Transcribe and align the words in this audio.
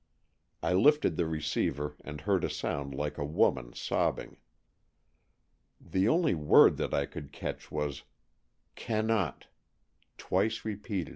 I 0.63 0.73
lifted 0.73 1.15
the 1.15 1.27
receiver 1.27 1.95
and 2.03 2.21
heard 2.21 2.43
a 2.43 2.49
sound 2.49 2.95
like 2.95 3.19
a 3.19 3.23
woman 3.23 3.73
sobbing. 3.73 4.37
The 5.79 6.07
only 6.07 6.33
word 6.33 6.77
that 6.77 6.91
I 6.91 7.05
could 7.05 7.31
catch 7.31 7.71
was" 7.71 8.01
Cannot" 8.87 9.45
twice 10.17 10.65
repeated. 10.65 11.09